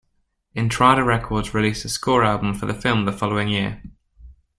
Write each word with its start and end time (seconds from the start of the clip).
Intrada 0.55 1.05
Records 1.05 1.53
released 1.53 1.85
a 1.85 1.89
score 1.89 2.23
album 2.23 2.55
for 2.55 2.65
the 2.65 2.73
film 2.73 3.05
the 3.05 3.11
following 3.11 3.49
year. 3.49 3.83